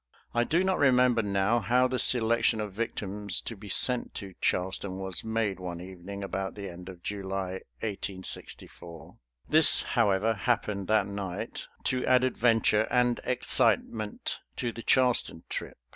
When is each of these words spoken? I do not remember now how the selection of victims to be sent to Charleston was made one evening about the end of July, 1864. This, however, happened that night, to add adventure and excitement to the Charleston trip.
I 0.33 0.45
do 0.45 0.63
not 0.63 0.79
remember 0.79 1.21
now 1.21 1.59
how 1.59 1.87
the 1.87 1.99
selection 1.99 2.59
of 2.59 2.73
victims 2.73 3.39
to 3.41 3.55
be 3.55 3.69
sent 3.69 4.15
to 4.15 4.33
Charleston 4.41 4.97
was 4.97 5.23
made 5.23 5.59
one 5.59 5.79
evening 5.79 6.23
about 6.23 6.55
the 6.55 6.69
end 6.69 6.89
of 6.89 7.03
July, 7.03 7.61
1864. 7.81 9.17
This, 9.47 9.83
however, 9.83 10.33
happened 10.33 10.87
that 10.87 11.05
night, 11.05 11.67
to 11.83 12.03
add 12.07 12.23
adventure 12.23 12.87
and 12.89 13.19
excitement 13.23 14.39
to 14.55 14.71
the 14.71 14.81
Charleston 14.81 15.43
trip. 15.49 15.77